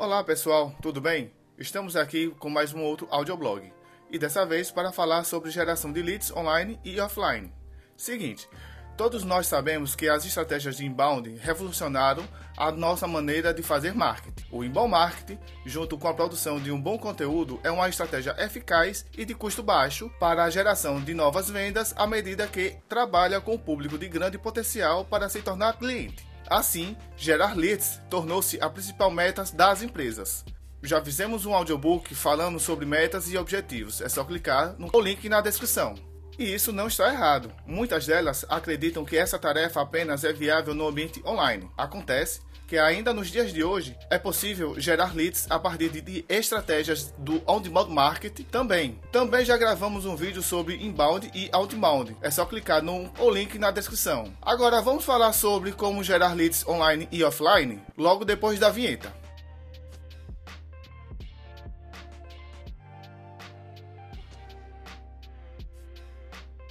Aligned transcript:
Olá 0.00 0.24
pessoal, 0.24 0.74
tudo 0.80 0.98
bem? 0.98 1.30
Estamos 1.58 1.94
aqui 1.94 2.30
com 2.38 2.48
mais 2.48 2.72
um 2.72 2.82
outro 2.82 3.06
audioblog 3.10 3.70
e 4.10 4.18
dessa 4.18 4.46
vez 4.46 4.70
para 4.70 4.90
falar 4.90 5.24
sobre 5.24 5.50
geração 5.50 5.92
de 5.92 6.00
leads 6.00 6.34
online 6.34 6.80
e 6.82 6.98
offline. 6.98 7.52
Seguinte, 7.98 8.48
todos 8.96 9.24
nós 9.24 9.46
sabemos 9.46 9.94
que 9.94 10.08
as 10.08 10.24
estratégias 10.24 10.78
de 10.78 10.86
inbound 10.86 11.36
revolucionaram 11.42 12.26
a 12.56 12.72
nossa 12.72 13.06
maneira 13.06 13.52
de 13.52 13.62
fazer 13.62 13.92
marketing. 13.92 14.46
O 14.50 14.64
inbound 14.64 14.90
marketing, 14.90 15.38
junto 15.66 15.98
com 15.98 16.08
a 16.08 16.14
produção 16.14 16.58
de 16.58 16.72
um 16.72 16.80
bom 16.80 16.96
conteúdo, 16.96 17.60
é 17.62 17.70
uma 17.70 17.86
estratégia 17.86 18.34
eficaz 18.38 19.04
e 19.18 19.26
de 19.26 19.34
custo 19.34 19.62
baixo 19.62 20.10
para 20.18 20.44
a 20.44 20.50
geração 20.50 20.98
de 20.98 21.12
novas 21.12 21.50
vendas 21.50 21.92
à 21.94 22.06
medida 22.06 22.46
que 22.46 22.74
trabalha 22.88 23.38
com 23.38 23.54
o 23.54 23.58
público 23.58 23.98
de 23.98 24.08
grande 24.08 24.38
potencial 24.38 25.04
para 25.04 25.28
se 25.28 25.42
tornar 25.42 25.76
cliente. 25.76 26.29
Assim, 26.50 26.96
gerar 27.16 27.56
leads 27.56 28.00
tornou-se 28.10 28.60
a 28.60 28.68
principal 28.68 29.08
meta 29.08 29.44
das 29.54 29.82
empresas. 29.82 30.44
Já 30.82 31.00
fizemos 31.00 31.46
um 31.46 31.54
audiobook 31.54 32.12
falando 32.12 32.58
sobre 32.58 32.84
metas 32.84 33.30
e 33.30 33.38
objetivos. 33.38 34.00
É 34.00 34.08
só 34.08 34.24
clicar 34.24 34.74
no 34.76 35.00
link 35.00 35.28
na 35.28 35.40
descrição. 35.40 35.94
E 36.40 36.54
isso 36.54 36.72
não 36.72 36.86
está 36.86 37.12
errado. 37.12 37.52
Muitas 37.66 38.06
delas 38.06 38.46
acreditam 38.48 39.04
que 39.04 39.14
essa 39.14 39.38
tarefa 39.38 39.82
apenas 39.82 40.24
é 40.24 40.32
viável 40.32 40.72
no 40.72 40.88
ambiente 40.88 41.22
online. 41.22 41.70
Acontece 41.76 42.40
que 42.66 42.78
ainda 42.78 43.12
nos 43.12 43.30
dias 43.30 43.52
de 43.52 43.62
hoje 43.62 43.94
é 44.08 44.18
possível 44.18 44.80
gerar 44.80 45.14
leads 45.14 45.46
a 45.50 45.58
partir 45.58 45.90
de 45.90 46.24
estratégias 46.30 47.12
do 47.18 47.42
on-demand 47.46 47.88
marketing 47.88 48.44
também. 48.44 48.98
Também 49.12 49.44
já 49.44 49.58
gravamos 49.58 50.06
um 50.06 50.16
vídeo 50.16 50.40
sobre 50.40 50.76
inbound 50.82 51.30
e 51.34 51.50
outbound. 51.52 52.16
É 52.22 52.30
só 52.30 52.46
clicar 52.46 52.82
no 52.82 53.12
link 53.30 53.58
na 53.58 53.70
descrição. 53.70 54.32
Agora 54.40 54.80
vamos 54.80 55.04
falar 55.04 55.34
sobre 55.34 55.72
como 55.72 56.02
gerar 56.02 56.32
leads 56.32 56.66
online 56.66 57.06
e 57.12 57.22
offline 57.22 57.82
logo 57.98 58.24
depois 58.24 58.58
da 58.58 58.70
vinheta. 58.70 59.19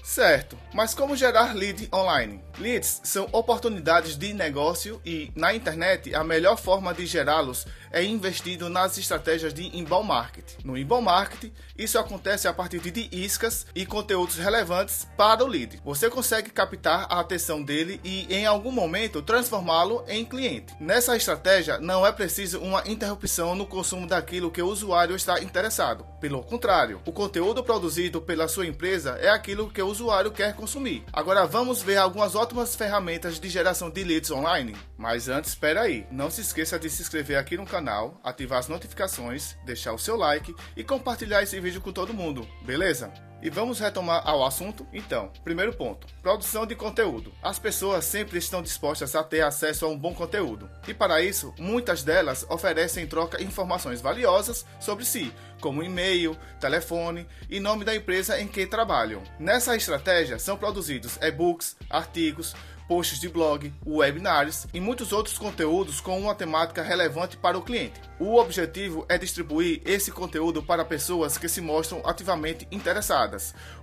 Certo, 0.10 0.58
mas 0.74 0.96
como 0.96 1.16
gerar 1.16 1.56
lead 1.56 1.88
online? 1.94 2.42
Leads 2.58 3.02
são 3.04 3.30
oportunidades 3.32 4.18
de 4.18 4.34
negócio 4.34 5.00
e, 5.06 5.32
na 5.36 5.54
internet, 5.54 6.16
a 6.16 6.24
melhor 6.24 6.58
forma 6.58 6.96
de 6.96 7.06
gerá-los 7.06 7.68
é 7.92 8.04
investindo 8.04 8.70
nas 8.70 8.98
estratégias 8.98 9.54
de 9.54 9.78
inbound 9.78 10.08
marketing. 10.08 10.58
No 10.64 10.78
inbound 10.78 11.06
marketing, 11.06 11.54
isso 11.78 11.98
acontece 11.98 12.48
a 12.48 12.54
partir 12.54 12.80
de 12.80 13.09
iscas 13.12 13.66
e 13.76 13.86
conteúdos 13.86 14.38
relevantes 14.38 15.08
para 15.18 15.44
o 15.44 15.48
lead. 15.48 15.82
Você 15.84 16.10
consegue 16.10 16.50
captar 16.50 17.08
a 17.10 17.20
atenção 17.20 17.62
dele 17.62 18.00
e, 18.04 18.26
em 18.34 18.45
algum 18.45 18.72
momento, 18.72 19.22
transformá-lo 19.22 20.04
em 20.08 20.26
cliente. 20.26 20.76
Nessa 20.80 21.16
estratégia, 21.16 21.78
não 21.80 22.06
é 22.06 22.12
preciso 22.12 22.60
uma 22.60 22.84
interrupção 22.88 23.56
no 23.56 23.66
consumo 23.66 24.08
daquilo 24.08 24.52
que 24.52 24.62
o 24.62 24.67
usuário 24.67 25.16
está 25.16 25.42
interessado. 25.42 26.06
Pelo 26.20 26.44
contrário, 26.44 27.02
o 27.06 27.12
conteúdo 27.12 27.64
produzido 27.64 28.22
pela 28.22 28.48
sua 28.48 28.67
empresa 28.67 29.17
é 29.22 29.30
aquilo 29.30 29.70
que 29.70 29.82
o 29.82 29.88
usuário 29.88 30.32
quer 30.32 30.54
consumir. 30.54 31.04
Agora 31.14 31.45
vamos 31.45 31.82
ver 31.82 31.98
algumas 31.98 32.36
ótimas 32.36 32.76
ferramentas 32.76 33.40
de 33.40 33.50
geração 33.50 33.90
de 33.90 34.04
leads 34.04 34.32
online. 34.32 34.76
Mas 34.98 35.30
antes, 35.30 35.52
espera 35.52 35.82
aí, 35.82 36.06
não 36.12 36.30
se 36.30 36.42
esqueça 36.42 36.78
de 36.78 36.90
se 36.90 37.02
inscrever 37.02 37.38
aqui 37.38 37.56
no 37.56 37.66
canal, 37.66 37.79
ativar 38.24 38.60
as 38.60 38.68
notificações, 38.68 39.56
deixar 39.66 39.94
o 39.94 40.00
seu 40.00 40.16
like 40.16 40.54
e 40.76 40.84
compartilhar 40.84 41.44
esse 41.44 41.60
vídeo 41.60 41.80
com 41.80 41.92
todo 41.92 42.14
mundo, 42.14 42.48
beleza? 42.66 43.29
E 43.42 43.50
vamos 43.50 43.80
retomar 43.80 44.22
ao 44.26 44.45
assunto? 44.45 44.86
Então, 44.92 45.32
primeiro 45.44 45.73
ponto: 45.73 46.06
produção 46.22 46.66
de 46.66 46.76
conteúdo. 46.76 47.34
As 47.42 47.58
pessoas 47.58 48.04
sempre 48.04 48.38
estão 48.38 48.62
dispostas 48.62 49.16
a 49.16 49.23
ter 49.23 49.42
acesso 49.42 49.86
a 49.86 49.90
um 49.90 49.98
bom 49.98 50.14
conteúdo, 50.14 50.70
e 50.88 50.94
para 50.94 51.22
isso, 51.22 51.54
muitas 51.58 52.04
delas 52.04 52.45
oferecem 52.50 53.04
em 53.04 53.08
troca 53.08 53.42
informações 53.42 54.02
valiosas 54.02 54.66
sobre 54.80 55.06
si, 55.06 55.34
como 55.62 55.84
e-mail, 55.84 56.36
telefone 56.60 57.26
e 57.50 57.60
nome 57.60 57.86
da 57.86 57.95
empresa 57.95 58.40
em 58.40 58.48
que 58.48 58.66
trabalham. 58.66 59.23
Nessa 59.40 59.76
estratégia 59.76 60.38
são 60.38 60.58
produzidos 60.58 61.17
e-books, 61.21 61.77
artigos, 61.89 62.56
posts 62.89 63.20
de 63.20 63.30
blog, 63.30 63.71
webinars 63.86 64.66
e 64.73 64.80
muitos 64.80 65.14
outros 65.14 65.38
conteúdos 65.38 66.02
com 66.02 66.20
uma 66.20 66.33
temática 66.33 66.82
relevante 66.82 67.38
para 67.38 67.56
o 67.56 67.61
cliente. 67.61 68.02
O 68.20 68.38
objetivo 68.38 69.06
é 69.08 69.16
distribuir 69.16 69.80
esse 69.86 70.11
conteúdo 70.11 70.64
para 70.64 70.83
pessoas 70.83 71.38
que 71.38 71.48
se 71.48 71.61
mostram 71.61 72.02
ativamente 72.04 72.67
interessadas, 72.71 73.29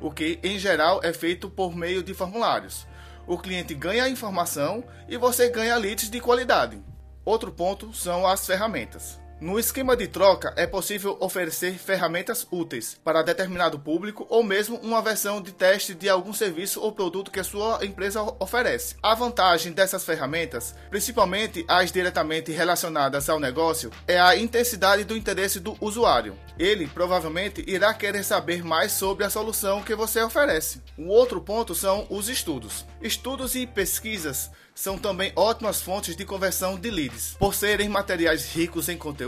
o 0.01 0.11
que 0.11 0.39
em 0.43 0.59
geral 0.59 1.01
é 1.03 1.13
feito 1.13 1.49
por 1.49 1.75
meio 1.75 2.03
de 2.03 2.15
formulários. 2.15 2.87
O 3.27 3.37
cliente 3.37 3.75
ganha 3.75 4.05
a 4.05 4.09
informação 4.09 4.85
e 5.09 5.17
você 5.17 5.49
ganha 5.49 5.77
leads 5.77 6.09
de 6.11 6.21
qualidade. 6.21 6.81
Outro 7.25 7.51
ponto 7.51 7.93
são 7.93 8.27
as 8.27 8.47
ferramentas. 8.47 9.19
No 9.39 9.59
esquema 9.59 9.95
de 9.95 10.07
troca, 10.09 10.55
é 10.57 10.67
possível 10.67 11.19
oferecer 11.21 11.75
ferramentas 11.75 12.47
úteis 12.51 12.99
para 13.05 13.21
determinado 13.21 13.79
público 13.79 14.27
ou 14.31 14.43
mesmo 14.43 14.79
uma 14.79 15.03
versão 15.03 15.43
de 15.43 15.53
teste 15.53 15.93
de 15.93 16.09
algum 16.09 16.33
serviço 16.33 16.81
ou 16.81 16.91
produto 16.91 17.31
que 17.31 17.41
a 17.41 17.45
sua 17.45 17.85
empresa 17.85 18.23
oferece. 18.41 18.97
A 19.03 19.15
vantagem 19.15 19.73
dessas 19.73 20.05
ferramentas, 20.05 20.75
principalmente 20.89 21.67
as 21.69 21.93
diretamente 21.93 22.51
relacionadas 22.51 23.29
ao 23.29 23.39
negócio, 23.39 23.91
é 24.09 24.19
a 24.19 24.35
intensidade 24.35 25.05
do 25.05 25.15
interesse 25.15 25.61
do 25.61 25.77
usuário. 25.83 26.35
Ele 26.59 26.87
provavelmente 26.87 27.63
irá 27.67 27.93
querer 27.93 28.25
saber 28.25 28.65
mais 28.65 28.93
sobre 28.93 29.27
a 29.27 29.29
solução 29.29 29.83
que 29.83 29.95
você 29.95 30.23
oferece. 30.23 30.81
O 30.97 31.09
outro 31.09 31.43
ponto 31.43 31.75
são 31.75 32.07
os 32.09 32.31
estudos. 32.31 32.87
Estudos 33.03 33.55
e 33.55 33.67
pesquisas 33.67 34.51
são 34.75 34.99
também 34.99 35.33
ótimas 35.35 35.81
fontes 35.81 36.15
de 36.15 36.25
conversão 36.25 36.79
de 36.79 36.91
leads. 36.91 37.35
Por 37.39 37.55
serem 37.55 37.89
materiais 37.89 38.55
ricos 38.55 38.91
em 38.91 38.97
conteúdo, 38.97 39.26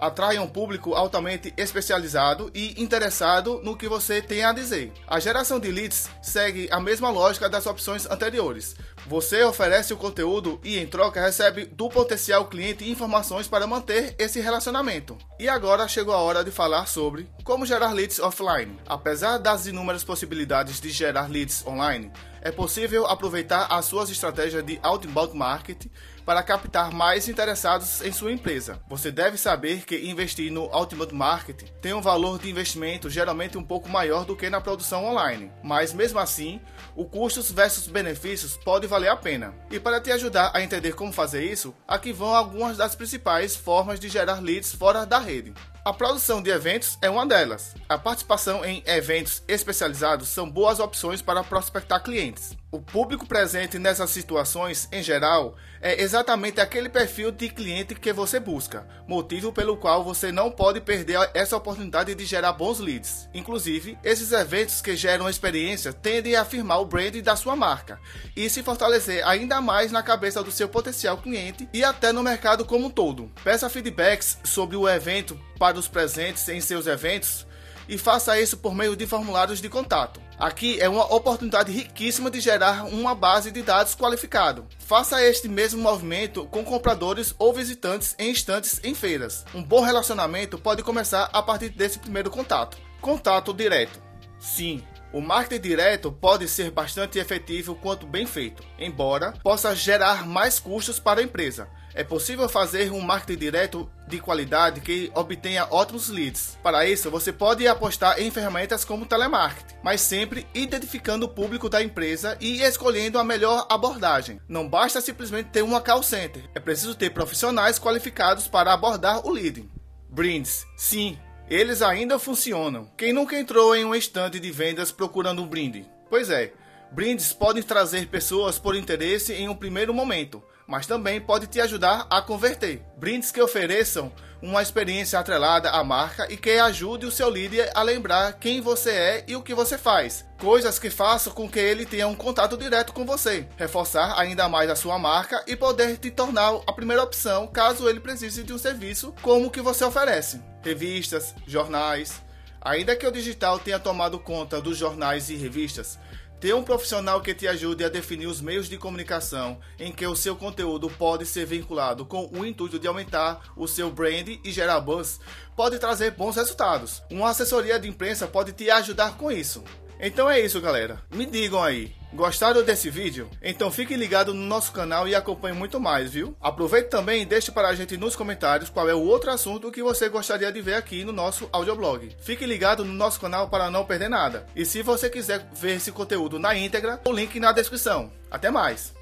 atraem 0.00 0.38
um 0.38 0.46
público 0.46 0.94
altamente 0.94 1.52
especializado 1.56 2.50
e 2.54 2.80
interessado 2.82 3.60
no 3.62 3.76
que 3.76 3.88
você 3.88 4.22
tem 4.22 4.44
a 4.44 4.52
dizer. 4.52 4.92
A 5.06 5.20
geração 5.20 5.60
de 5.60 5.70
leads 5.70 6.08
segue 6.22 6.68
a 6.70 6.80
mesma 6.80 7.10
lógica 7.10 7.48
das 7.48 7.66
opções 7.66 8.06
anteriores. 8.10 8.76
Você 9.06 9.42
oferece 9.42 9.92
o 9.92 9.98
conteúdo 9.98 10.58
e, 10.64 10.78
em 10.78 10.86
troca, 10.86 11.20
recebe 11.20 11.66
do 11.66 11.88
potencial 11.88 12.46
cliente 12.46 12.88
informações 12.88 13.46
para 13.46 13.66
manter 13.66 14.14
esse 14.18 14.40
relacionamento. 14.40 15.16
E 15.38 15.48
agora 15.48 15.86
chegou 15.86 16.14
a 16.14 16.18
hora 16.18 16.42
de 16.42 16.50
falar 16.50 16.86
sobre 16.86 17.28
como 17.44 17.66
gerar 17.66 17.92
leads 17.92 18.18
offline. 18.18 18.78
Apesar 18.86 19.38
das 19.38 19.66
inúmeras 19.66 20.02
possibilidades 20.02 20.80
de 20.80 20.90
gerar 20.90 21.30
leads 21.30 21.66
online, 21.66 22.10
é 22.44 22.52
possível 22.52 23.06
aproveitar 23.06 23.66
as 23.70 23.86
suas 23.86 24.10
estratégias 24.10 24.64
de 24.64 24.78
outbound 24.82 25.34
marketing 25.34 25.90
para 26.26 26.42
captar 26.42 26.92
mais 26.92 27.28
interessados 27.28 28.02
em 28.02 28.12
sua 28.12 28.32
empresa. 28.32 28.80
Você 28.88 29.10
deve 29.10 29.36
saber 29.38 29.84
que 29.84 29.96
investir 30.08 30.52
no 30.52 30.64
outbound 30.72 31.14
marketing 31.14 31.66
tem 31.80 31.94
um 31.94 32.02
valor 32.02 32.38
de 32.38 32.50
investimento 32.50 33.10
geralmente 33.10 33.58
um 33.58 33.64
pouco 33.64 33.88
maior 33.88 34.24
do 34.24 34.36
que 34.36 34.50
na 34.50 34.60
produção 34.60 35.04
online, 35.04 35.50
mas 35.62 35.92
mesmo 35.92 36.18
assim, 36.18 36.60
o 36.94 37.04
custos 37.04 37.50
versus 37.50 37.86
benefícios 37.86 38.56
pode 38.58 38.86
valer 38.86 39.08
a 39.08 39.16
pena. 39.16 39.54
E 39.70 39.80
para 39.80 40.00
te 40.00 40.12
ajudar 40.12 40.50
a 40.54 40.62
entender 40.62 40.94
como 40.94 41.12
fazer 41.12 41.44
isso, 41.44 41.74
aqui 41.88 42.12
vão 42.12 42.34
algumas 42.34 42.76
das 42.76 42.94
principais 42.94 43.56
formas 43.56 43.98
de 43.98 44.08
gerar 44.08 44.40
leads 44.40 44.72
fora 44.72 45.06
da 45.06 45.18
rede. 45.18 45.54
A 45.84 45.92
produção 45.92 46.40
de 46.40 46.48
eventos 46.48 46.96
é 47.02 47.10
uma 47.10 47.26
delas. 47.26 47.74
A 47.86 47.98
participação 47.98 48.64
em 48.64 48.82
eventos 48.86 49.42
especializados 49.46 50.28
são 50.28 50.50
boas 50.50 50.80
opções 50.80 51.20
para 51.20 51.44
prospectar 51.44 52.02
clientes. 52.02 52.56
O 52.74 52.80
público 52.80 53.24
presente 53.24 53.78
nessas 53.78 54.10
situações, 54.10 54.88
em 54.90 55.00
geral, 55.00 55.54
é 55.80 56.02
exatamente 56.02 56.60
aquele 56.60 56.88
perfil 56.88 57.30
de 57.30 57.48
cliente 57.48 57.94
que 57.94 58.12
você 58.12 58.40
busca, 58.40 58.84
motivo 59.06 59.52
pelo 59.52 59.76
qual 59.76 60.02
você 60.02 60.32
não 60.32 60.50
pode 60.50 60.80
perder 60.80 61.30
essa 61.34 61.56
oportunidade 61.56 62.12
de 62.16 62.24
gerar 62.24 62.52
bons 62.52 62.80
leads. 62.80 63.28
Inclusive, 63.32 63.96
esses 64.02 64.32
eventos 64.32 64.82
que 64.82 64.96
geram 64.96 65.30
experiência 65.30 65.92
tendem 65.92 66.34
a 66.34 66.42
afirmar 66.42 66.80
o 66.80 66.84
brand 66.84 67.14
da 67.22 67.36
sua 67.36 67.54
marca 67.54 68.00
e 68.34 68.50
se 68.50 68.60
fortalecer 68.60 69.24
ainda 69.24 69.60
mais 69.60 69.92
na 69.92 70.02
cabeça 70.02 70.42
do 70.42 70.50
seu 70.50 70.68
potencial 70.68 71.18
cliente 71.18 71.68
e 71.72 71.84
até 71.84 72.10
no 72.10 72.24
mercado 72.24 72.64
como 72.64 72.86
um 72.86 72.90
todo. 72.90 73.30
Peça 73.44 73.70
feedbacks 73.70 74.36
sobre 74.42 74.76
o 74.76 74.88
evento 74.88 75.40
para 75.60 75.78
os 75.78 75.86
presentes 75.86 76.48
em 76.48 76.60
seus 76.60 76.88
eventos 76.88 77.46
e 77.88 77.98
faça 77.98 78.40
isso 78.40 78.56
por 78.56 78.74
meio 78.74 78.96
de 78.96 79.06
formulários 79.06 79.60
de 79.60 79.68
contato. 79.68 80.20
Aqui 80.38 80.80
é 80.80 80.88
uma 80.88 81.12
oportunidade 81.14 81.70
riquíssima 81.70 82.30
de 82.30 82.40
gerar 82.40 82.84
uma 82.86 83.14
base 83.14 83.50
de 83.50 83.62
dados 83.62 83.94
qualificado. 83.94 84.66
Faça 84.78 85.22
este 85.22 85.48
mesmo 85.48 85.80
movimento 85.80 86.44
com 86.46 86.64
compradores 86.64 87.34
ou 87.38 87.52
visitantes 87.52 88.16
em 88.18 88.30
estantes 88.30 88.80
em 88.82 88.94
feiras. 88.94 89.44
Um 89.54 89.62
bom 89.62 89.80
relacionamento 89.80 90.58
pode 90.58 90.82
começar 90.82 91.30
a 91.32 91.42
partir 91.42 91.68
desse 91.68 91.98
primeiro 91.98 92.30
contato. 92.30 92.76
Contato 93.00 93.54
direto. 93.54 94.02
Sim, 94.40 94.82
o 95.12 95.20
marketing 95.20 95.62
direto 95.62 96.10
pode 96.10 96.48
ser 96.48 96.72
bastante 96.72 97.20
efetivo 97.20 97.76
quanto 97.76 98.04
bem 98.04 98.26
feito, 98.26 98.64
embora 98.76 99.32
possa 99.44 99.74
gerar 99.74 100.26
mais 100.26 100.58
custos 100.58 100.98
para 100.98 101.20
a 101.20 101.22
empresa. 101.22 101.68
É 101.94 102.02
possível 102.02 102.48
fazer 102.48 102.90
um 102.90 103.00
marketing 103.00 103.38
direto 103.38 103.90
de 104.08 104.18
qualidade 104.18 104.80
que 104.80 105.12
obtenha 105.14 105.68
ótimos 105.70 106.08
leads. 106.08 106.58
Para 106.60 106.84
isso, 106.84 107.08
você 107.08 107.32
pode 107.32 107.68
apostar 107.68 108.20
em 108.20 108.32
ferramentas 108.32 108.84
como 108.84 109.06
telemarketing, 109.06 109.76
mas 109.80 110.00
sempre 110.00 110.44
identificando 110.52 111.26
o 111.26 111.28
público 111.28 111.68
da 111.68 111.80
empresa 111.80 112.36
e 112.40 112.62
escolhendo 112.62 113.16
a 113.16 113.22
melhor 113.22 113.64
abordagem. 113.70 114.40
Não 114.48 114.68
basta 114.68 115.00
simplesmente 115.00 115.50
ter 115.50 115.62
uma 115.62 115.80
call 115.80 116.02
center, 116.02 116.42
é 116.52 116.58
preciso 116.58 116.96
ter 116.96 117.10
profissionais 117.10 117.78
qualificados 117.78 118.48
para 118.48 118.72
abordar 118.72 119.24
o 119.24 119.30
lead. 119.30 119.70
Brindes, 120.10 120.66
sim, 120.76 121.16
eles 121.48 121.80
ainda 121.80 122.18
funcionam. 122.18 122.90
Quem 122.96 123.12
nunca 123.12 123.38
entrou 123.38 123.74
em 123.76 123.84
um 123.84 123.94
estande 123.94 124.40
de 124.40 124.50
vendas 124.50 124.90
procurando 124.90 125.42
um 125.42 125.46
brinde? 125.46 125.86
Pois 126.10 126.28
é, 126.28 126.52
brindes 126.90 127.32
podem 127.32 127.62
trazer 127.62 128.08
pessoas 128.08 128.58
por 128.58 128.74
interesse 128.74 129.32
em 129.32 129.48
um 129.48 129.54
primeiro 129.54 129.94
momento, 129.94 130.42
mas 130.66 130.86
também 130.86 131.20
pode 131.20 131.46
te 131.46 131.60
ajudar 131.60 132.06
a 132.10 132.22
converter. 132.22 132.82
Brindes 132.96 133.30
que 133.30 133.40
ofereçam 133.40 134.12
uma 134.44 134.62
experiência 134.62 135.18
atrelada 135.18 135.70
à 135.70 135.82
marca 135.82 136.30
e 136.30 136.36
que 136.36 136.50
ajude 136.50 137.06
o 137.06 137.10
seu 137.10 137.30
líder 137.30 137.70
a 137.74 137.82
lembrar 137.82 138.34
quem 138.34 138.60
você 138.60 138.90
é 138.90 139.24
e 139.26 139.34
o 139.34 139.42
que 139.42 139.54
você 139.54 139.78
faz. 139.78 140.26
Coisas 140.38 140.78
que 140.78 140.90
façam 140.90 141.32
com 141.32 141.48
que 141.48 141.58
ele 141.58 141.86
tenha 141.86 142.06
um 142.06 142.14
contato 142.14 142.56
direto 142.56 142.92
com 142.92 143.06
você, 143.06 143.48
reforçar 143.56 144.18
ainda 144.18 144.46
mais 144.46 144.68
a 144.68 144.76
sua 144.76 144.98
marca 144.98 145.42
e 145.46 145.56
poder 145.56 145.96
te 145.96 146.10
tornar 146.10 146.60
a 146.66 146.72
primeira 146.72 147.02
opção 147.02 147.46
caso 147.46 147.88
ele 147.88 148.00
precise 148.00 148.42
de 148.42 148.52
um 148.52 148.58
serviço 148.58 149.14
como 149.22 149.46
o 149.46 149.50
que 149.50 149.62
você 149.62 149.82
oferece. 149.82 150.42
Revistas, 150.62 151.34
jornais. 151.46 152.22
Ainda 152.60 152.96
que 152.96 153.06
o 153.06 153.12
digital 153.12 153.58
tenha 153.58 153.78
tomado 153.78 154.18
conta 154.18 154.60
dos 154.60 154.76
jornais 154.76 155.28
e 155.28 155.36
revistas, 155.36 155.98
ter 156.44 156.54
um 156.54 156.62
profissional 156.62 157.22
que 157.22 157.32
te 157.32 157.48
ajude 157.48 157.82
a 157.84 157.88
definir 157.88 158.26
os 158.26 158.42
meios 158.42 158.68
de 158.68 158.76
comunicação 158.76 159.58
em 159.78 159.90
que 159.90 160.06
o 160.06 160.14
seu 160.14 160.36
conteúdo 160.36 160.90
pode 160.90 161.24
ser 161.24 161.46
vinculado 161.46 162.04
com 162.04 162.30
o 162.36 162.44
intuito 162.44 162.78
de 162.78 162.86
aumentar 162.86 163.40
o 163.56 163.66
seu 163.66 163.90
brand 163.90 164.28
e 164.44 164.52
gerar 164.52 164.78
buzz 164.80 165.18
pode 165.56 165.78
trazer 165.78 166.10
bons 166.10 166.36
resultados. 166.36 167.02
Uma 167.10 167.30
assessoria 167.30 167.80
de 167.80 167.88
imprensa 167.88 168.26
pode 168.26 168.52
te 168.52 168.68
ajudar 168.68 169.16
com 169.16 169.32
isso. 169.32 169.64
Então 169.98 170.28
é 170.28 170.38
isso, 170.38 170.60
galera. 170.60 171.00
Me 171.14 171.24
digam 171.24 171.62
aí, 171.62 171.94
Gostaram 172.14 172.62
desse 172.62 172.88
vídeo? 172.88 173.28
Então 173.42 173.72
fique 173.72 173.96
ligado 173.96 174.32
no 174.32 174.46
nosso 174.46 174.70
canal 174.70 175.08
e 175.08 175.16
acompanhe 175.16 175.56
muito 175.56 175.80
mais, 175.80 176.12
viu? 176.12 176.36
Aproveite 176.40 176.88
também 176.88 177.22
e 177.22 177.26
deixe 177.26 177.50
para 177.50 177.66
a 177.66 177.74
gente 177.74 177.96
nos 177.96 178.14
comentários 178.14 178.70
qual 178.70 178.88
é 178.88 178.94
o 178.94 179.02
outro 179.02 179.32
assunto 179.32 179.72
que 179.72 179.82
você 179.82 180.08
gostaria 180.08 180.52
de 180.52 180.62
ver 180.62 180.74
aqui 180.74 181.04
no 181.04 181.12
nosso 181.12 181.48
audioblog. 181.50 182.14
Fique 182.20 182.46
ligado 182.46 182.84
no 182.84 182.92
nosso 182.92 183.20
canal 183.20 183.48
para 183.48 183.68
não 183.68 183.84
perder 183.84 184.08
nada. 184.08 184.46
E 184.54 184.64
se 184.64 184.80
você 184.80 185.10
quiser 185.10 185.44
ver 185.52 185.74
esse 185.74 185.90
conteúdo 185.90 186.38
na 186.38 186.56
íntegra, 186.56 187.00
o 187.04 187.10
link 187.10 187.40
na 187.40 187.50
descrição. 187.50 188.12
Até 188.30 188.48
mais! 188.48 188.92